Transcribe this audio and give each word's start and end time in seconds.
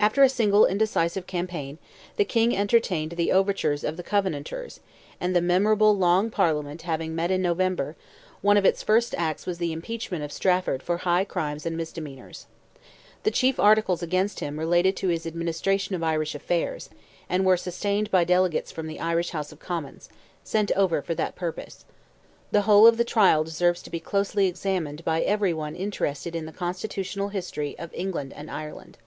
After 0.00 0.22
a 0.24 0.28
single 0.28 0.66
indecisive 0.66 1.26
campaign, 1.26 1.78
the 2.16 2.26
King 2.26 2.54
entertained 2.54 3.12
the 3.12 3.32
overtures 3.32 3.82
of 3.84 3.96
the 3.96 4.02
Covenanters, 4.02 4.80
and 5.20 5.34
the 5.34 5.40
memorable 5.40 5.96
Long 5.96 6.28
Parliament 6.30 6.82
having 6.82 7.14
met 7.14 7.30
in 7.30 7.40
November, 7.40 7.96
one 8.42 8.58
of 8.58 8.66
its 8.66 8.82
first 8.82 9.14
acts 9.16 9.46
was 9.46 9.56
the 9.56 9.72
impeachment 9.72 10.22
of 10.22 10.30
Strafford 10.32 10.82
for 10.82 10.98
high 10.98 11.24
crimes 11.24 11.64
and 11.64 11.74
misdemeanors. 11.76 12.46
The 13.22 13.30
chief 13.30 13.58
articles 13.58 14.02
against 14.02 14.40
him 14.40 14.58
related 14.58 14.94
to 14.98 15.08
his 15.08 15.26
administration 15.26 15.94
of 15.94 16.02
Irish 16.02 16.34
affairs, 16.34 16.90
and 17.30 17.46
were 17.46 17.56
sustained 17.56 18.10
by 18.10 18.24
delegates 18.24 18.70
from 18.72 18.88
the 18.88 19.00
Irish 19.00 19.30
House 19.30 19.52
of 19.52 19.58
Commons, 19.60 20.10
sent 20.42 20.70
over 20.72 21.00
for 21.00 21.14
that 21.14 21.34
purpose: 21.36 21.84
the 22.50 22.62
whole 22.62 22.86
of 22.86 22.96
the 22.98 23.04
trial 23.04 23.42
deserves 23.44 23.80
to 23.82 23.90
be 23.90 24.00
closely 24.00 24.48
examined 24.48 25.02
by 25.04 25.22
every 25.22 25.54
one 25.54 25.74
interested 25.76 26.34
in 26.36 26.44
the 26.46 26.52
constitutional 26.52 27.28
history 27.30 27.78
of 27.78 27.90
England 27.94 28.34
and 28.36 28.50
Ireland. 28.50 28.98